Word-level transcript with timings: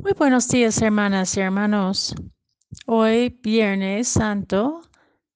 Muy 0.00 0.12
buenos 0.12 0.46
días, 0.46 0.80
hermanas 0.80 1.36
y 1.36 1.40
hermanos. 1.40 2.14
Hoy, 2.86 3.36
Viernes 3.42 4.06
Santo, 4.06 4.82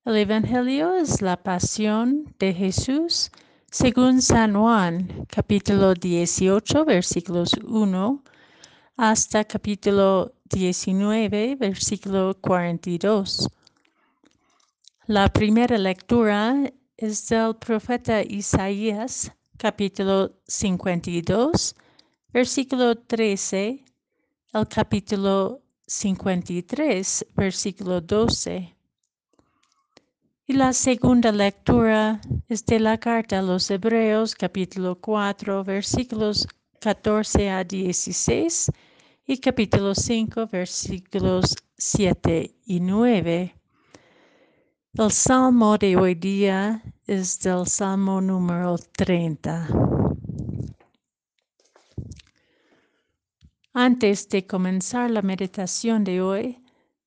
el 0.05 0.17
Evangelio 0.17 0.95
es 0.95 1.21
la 1.21 1.43
pasión 1.43 2.33
de 2.39 2.55
Jesús 2.55 3.33
según 3.73 4.23
San 4.23 4.55
Juan, 4.55 5.27
capítulo 5.29 5.95
18, 5.95 6.85
versículos 6.85 7.55
1 7.65 8.23
hasta 8.97 9.45
capítulo 9.45 10.33
19, 10.45 11.57
versículo 11.57 12.39
42. 12.41 13.49
La 15.07 15.29
primera 15.33 15.77
lectura 15.77 16.71
es 16.97 17.29
del 17.29 17.57
profeta 17.57 18.23
Isaías, 18.23 19.33
capítulo 19.59 20.41
52, 20.47 21.75
versículo 22.33 22.95
13 22.95 23.87
el 24.53 24.69
capítulo 24.69 25.63
53, 25.87 27.27
versículo 27.35 28.03
12. 28.03 28.75
Y 30.47 30.53
la 30.53 30.75
segunda 30.75 31.33
lectura 31.33 32.21
es 32.49 32.67
de 32.67 32.79
la 32.79 32.99
carta 32.99 33.39
a 33.39 33.43
los 33.43 33.71
Hebreos, 33.71 34.35
capítulo 34.35 34.97
4, 35.01 35.65
versículos 35.65 36.47
14 36.81 37.49
a 37.49 37.65
16 37.65 38.71
y 39.27 39.39
capítulo 39.39 39.95
5, 39.95 40.47
versículos 40.49 41.57
7 41.79 42.55
y 42.67 42.81
9. 42.81 43.55
El 44.95 45.11
salmo 45.11 45.79
de 45.79 45.97
hoy 45.97 46.15
día 46.15 46.83
es 47.07 47.41
del 47.41 47.67
salmo 47.67 48.21
número 48.21 48.77
30. 48.97 49.82
Antes 53.75 54.29
de 54.29 54.47
comenzar 54.47 55.11
la 55.11 55.23
meditación 55.23 56.05
de 56.05 56.21
hoy, 56.21 56.63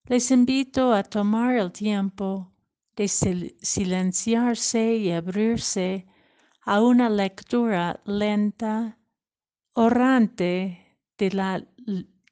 les 0.06 0.32
invito 0.32 0.94
a 0.94 1.04
tomar 1.04 1.56
el 1.56 1.72
tiempo 1.72 2.52
de 2.96 3.08
silenciarse 3.08 4.96
y 4.96 5.12
abrirse 5.12 6.08
a 6.64 6.82
una 6.82 7.08
lectura 7.08 8.02
lenta, 8.06 8.98
orante 9.74 10.98
de 11.20 11.32
la, 11.32 11.64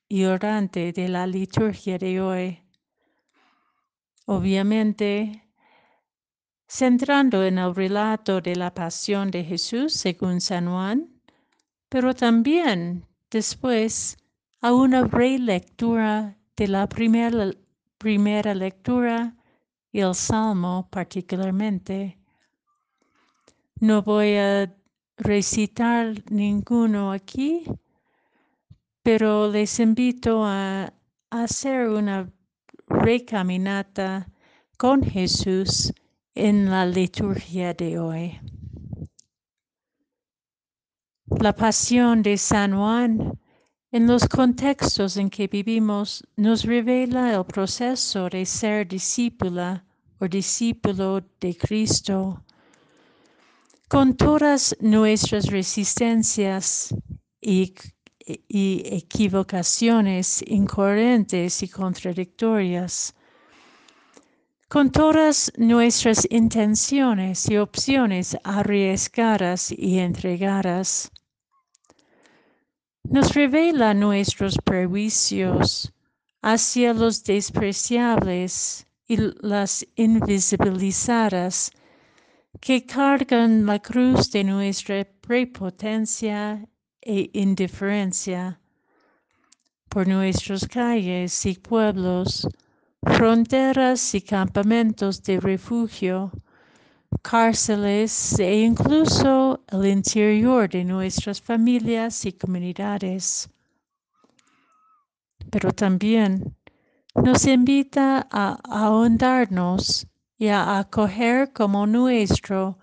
y 0.10 0.24
orante 0.24 0.92
de 0.94 1.10
la 1.10 1.28
liturgia 1.28 2.00
de 2.00 2.20
hoy. 2.20 2.60
Obviamente, 4.26 5.48
centrando 6.68 7.44
en 7.44 7.60
el 7.60 7.76
relato 7.76 8.42
de 8.42 8.56
la 8.56 8.74
pasión 8.74 9.30
de 9.30 9.44
Jesús 9.44 9.94
según 9.94 10.42
San 10.42 10.66
Juan, 10.66 11.22
pero 11.88 12.16
también 12.16 13.06
después 13.30 14.18
a 14.64 14.72
una 14.74 15.04
relectura 15.04 16.38
de 16.56 16.68
la 16.70 16.88
primera, 16.88 17.52
primera 17.98 18.56
lectura 18.56 19.36
y 19.92 20.00
el 20.00 20.16
Salmo 20.16 20.88
particularmente. 20.90 22.18
No 23.82 24.02
voy 24.04 24.38
a 24.38 24.74
recitar 25.18 26.16
ninguno 26.32 27.12
aquí, 27.12 27.66
pero 29.04 29.52
les 29.52 29.82
invito 29.82 30.46
a 30.46 30.94
hacer 31.30 31.90
una 31.90 32.32
recaminata 32.88 34.32
con 34.78 35.04
Jesús 35.04 35.92
en 36.36 36.72
la 36.72 36.86
liturgia 36.86 37.74
de 37.74 38.00
hoy. 38.00 38.40
La 41.26 41.54
pasión 41.54 42.24
de 42.24 42.38
San 42.38 42.78
Juan 42.78 43.43
en 43.94 44.08
los 44.08 44.28
contextos 44.28 45.18
en 45.18 45.30
que 45.30 45.48
vivimos 45.48 46.24
nos 46.36 46.64
revela 46.64 47.32
el 47.32 47.46
proceso 47.46 48.28
de 48.28 48.44
ser 48.44 48.88
discípula 48.88 49.86
o 50.20 50.28
discípulo 50.28 51.22
de 51.40 51.56
Cristo. 51.56 52.42
Con 53.88 54.16
todas 54.16 54.76
nuestras 54.80 55.46
resistencias 55.46 56.92
y, 57.40 57.76
y 58.48 58.82
equivocaciones 58.84 60.44
incoherentes 60.48 61.62
y 61.62 61.68
contradictorias, 61.68 63.14
con 64.70 64.92
todas 64.92 65.52
nuestras 65.56 66.26
intenciones 66.32 67.48
y 67.48 67.58
opciones 67.58 68.36
arriesgadas 68.44 69.72
y 69.72 70.00
entregadas, 70.00 71.12
nos 73.04 73.34
revela 73.34 73.94
nuestros 73.94 74.58
prejuicios 74.64 75.92
hacia 76.42 76.94
los 76.94 77.24
despreciables 77.24 78.86
y 79.08 79.18
las 79.42 79.86
invisibilizadas 79.96 81.72
que 82.60 82.86
cargan 82.86 83.66
la 83.66 83.80
cruz 83.80 84.32
de 84.32 84.44
nuestra 84.44 85.06
prepotencia 85.22 86.66
e 87.02 87.30
indiferencia 87.34 88.60
por 89.90 90.08
nuestras 90.08 90.66
calles 90.68 91.46
y 91.46 91.56
pueblos, 91.56 92.48
fronteras 93.04 94.16
y 94.16 94.22
campamentos 94.22 95.22
de 95.22 95.40
refugio, 95.40 96.32
cárceles 97.22 98.40
e 98.40 98.62
incluso 98.62 99.53
el 99.74 99.88
interior 99.88 100.70
de 100.70 100.84
nuestras 100.84 101.42
familias 101.42 102.26
y 102.26 102.34
comunidades. 102.34 103.50
Pero 105.50 105.72
también 105.72 106.56
nos 107.16 107.46
invita 107.48 108.28
a 108.32 108.60
ahondarnos 108.70 110.06
y 110.38 110.48
a 110.48 110.78
acoger 110.78 111.54
como 111.54 111.88
nuestro 111.88 112.78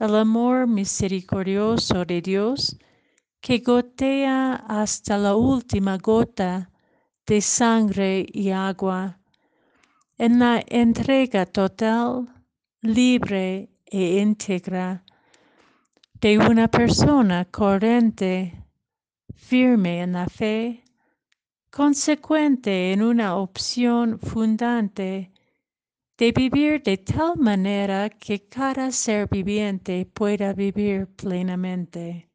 el 0.00 0.16
amor 0.16 0.66
misericordioso 0.66 2.04
de 2.04 2.20
Dios 2.20 2.76
que 3.40 3.58
gotea 3.58 4.54
hasta 4.68 5.16
la 5.16 5.36
última 5.36 5.98
gota 5.98 6.68
de 7.26 7.40
sangre 7.40 8.26
y 8.32 8.50
agua 8.50 9.20
en 10.18 10.40
la 10.40 10.64
entrega 10.66 11.46
total 11.46 12.28
libre 12.82 13.70
e 13.86 14.20
íntegra 14.20 15.03
de 16.24 16.38
una 16.38 16.68
persona 16.68 17.44
corriente, 17.44 18.64
firme 19.34 20.00
en 20.00 20.12
la 20.12 20.26
fe, 20.26 20.82
consecuente 21.68 22.92
en 22.92 23.02
una 23.02 23.36
opción 23.36 24.18
fundante 24.18 25.30
de 26.16 26.32
vivir 26.32 26.82
de 26.82 26.96
tal 26.96 27.36
manera 27.36 28.08
que 28.08 28.48
cada 28.48 28.90
ser 28.90 29.28
viviente 29.28 30.06
pueda 30.06 30.54
vivir 30.54 31.08
plenamente. 31.08 32.30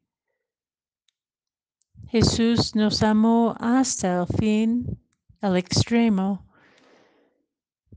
Jesús 2.06 2.76
nos 2.76 3.02
amó 3.02 3.56
hasta 3.58 4.20
el 4.20 4.26
fin, 4.38 5.00
el 5.42 5.56
extremo, 5.56 6.46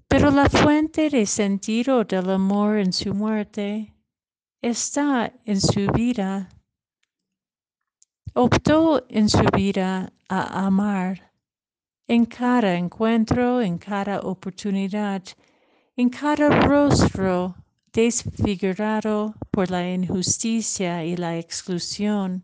pero 0.08 0.32
la 0.32 0.50
fuente 0.50 1.12
de 1.12 1.28
sentido 1.28 2.04
del 2.04 2.32
amor 2.32 2.80
en 2.80 2.92
su 2.92 3.14
muerte 3.14 3.93
está 4.64 5.34
en 5.44 5.60
su 5.60 5.92
vida. 5.92 6.50
Optó 8.34 9.06
en 9.10 9.28
su 9.30 9.44
vida 9.54 10.12
a 10.30 10.66
amar 10.66 11.34
en 12.08 12.26
cada 12.26 12.76
encuentro, 12.76 13.62
en 13.62 13.78
cada 13.78 14.22
oportunidad, 14.22 15.22
en 15.98 16.10
cada 16.10 16.50
rostro 16.62 17.56
desfigurado 17.92 19.36
por 19.52 19.70
la 19.70 19.88
injusticia 19.94 21.04
y 21.04 21.18
la 21.18 21.38
exclusión, 21.38 22.44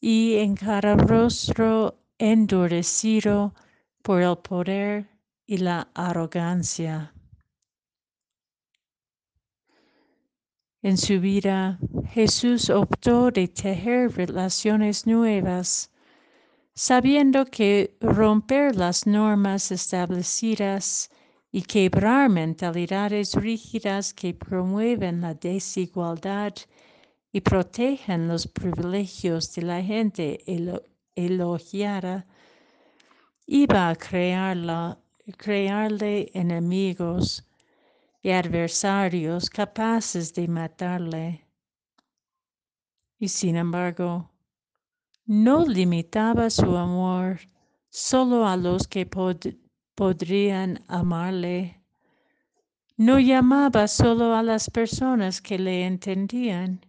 y 0.00 0.34
en 0.38 0.56
cada 0.56 0.96
rostro 0.96 1.96
endurecido 2.18 3.54
por 4.02 4.20
el 4.20 4.36
poder 4.38 5.08
y 5.46 5.58
la 5.58 5.88
arrogancia. 5.94 7.12
En 10.84 10.98
su 10.98 11.20
vida, 11.20 11.78
Jesús 12.08 12.68
optó 12.68 13.30
de 13.30 13.46
tejer 13.46 14.16
relaciones 14.16 15.06
nuevas, 15.06 15.92
sabiendo 16.74 17.44
que 17.44 17.96
romper 18.00 18.74
las 18.74 19.06
normas 19.06 19.70
establecidas 19.70 21.08
y 21.52 21.62
quebrar 21.62 22.28
mentalidades 22.30 23.36
rígidas 23.36 24.12
que 24.12 24.34
promueven 24.34 25.20
la 25.20 25.34
desigualdad 25.34 26.54
y 27.30 27.40
protegen 27.42 28.26
los 28.26 28.48
privilegios 28.48 29.54
de 29.54 29.62
la 29.62 29.80
gente 29.84 30.42
elogiada, 31.14 32.26
iba 33.46 33.88
a 33.88 33.94
crearle 35.36 36.30
enemigos 36.34 37.46
y 38.22 38.30
adversarios 38.30 39.50
capaces 39.50 40.32
de 40.32 40.46
matarle. 40.46 41.44
Y 43.18 43.28
sin 43.28 43.56
embargo, 43.56 44.30
no 45.26 45.66
limitaba 45.66 46.48
su 46.50 46.76
amor 46.76 47.40
solo 47.90 48.46
a 48.46 48.56
los 48.56 48.86
que 48.86 49.06
podrían 49.94 50.84
amarle. 50.86 51.82
No 52.96 53.18
llamaba 53.18 53.88
solo 53.88 54.34
a 54.34 54.42
las 54.42 54.70
personas 54.70 55.40
que 55.40 55.58
le 55.58 55.84
entendían. 55.86 56.86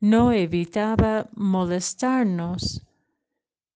No 0.00 0.32
evitaba 0.32 1.28
molestarnos, 1.34 2.84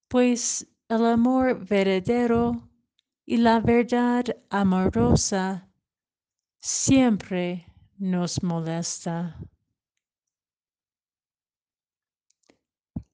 pues 0.08 0.66
el 0.88 1.06
amor 1.06 1.64
verdadero 1.66 2.68
y 3.24 3.36
la 3.36 3.60
verdad 3.60 4.24
amorosa 4.50 5.65
siempre 6.66 7.64
nos 7.96 8.42
molesta. 8.42 9.38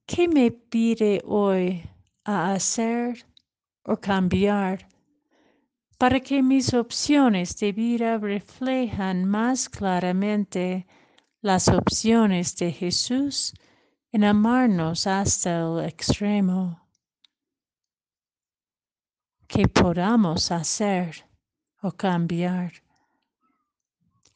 ¿Qué 0.07 0.27
me 0.27 0.49
pide 0.49 1.21
hoy 1.23 1.87
a 2.23 2.53
hacer 2.53 3.27
o 3.83 3.95
cambiar 3.97 4.87
para 5.99 6.19
que 6.19 6.41
mis 6.41 6.73
opciones 6.73 7.55
de 7.59 7.71
vida 7.73 8.17
reflejan 8.17 9.25
más 9.25 9.69
claramente 9.69 10.87
las 11.41 11.67
opciones 11.67 12.55
de 12.55 12.71
Jesús 12.71 13.53
en 14.11 14.23
amarnos 14.23 15.05
hasta 15.05 15.59
el 15.59 15.85
extremo? 15.85 16.79
que 19.47 19.67
podamos 19.67 20.51
hacer 20.51 21.29
o 21.83 21.91
cambiar. 21.91 22.71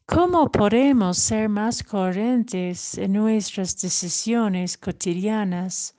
¿Cómo 0.07 0.49
podemos 0.49 1.17
ser 1.17 1.49
más 1.49 1.83
coherentes 1.83 2.97
en 2.97 3.11
nuestras 3.11 3.75
decisiones 3.81 4.77
cotidianas 4.77 5.93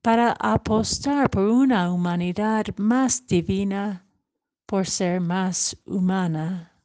para 0.00 0.32
apostar 0.32 1.28
por 1.28 1.44
una 1.44 1.92
humanidad 1.92 2.64
más 2.78 3.26
divina, 3.26 4.06
por 4.64 4.86
ser 4.86 5.20
más 5.20 5.76
humana? 5.84 6.75